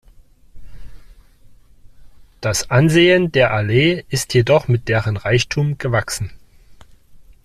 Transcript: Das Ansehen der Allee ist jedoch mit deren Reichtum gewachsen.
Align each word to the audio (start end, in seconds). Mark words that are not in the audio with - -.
Das 2.41 2.71
Ansehen 2.71 3.31
der 3.31 3.53
Allee 3.53 4.03
ist 4.09 4.33
jedoch 4.33 4.67
mit 4.67 4.87
deren 4.87 5.15
Reichtum 5.15 5.77
gewachsen. 5.77 6.31